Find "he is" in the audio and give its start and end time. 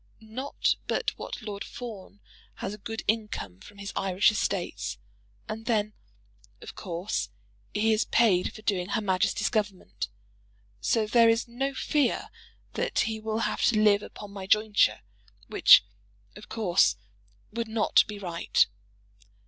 7.71-8.05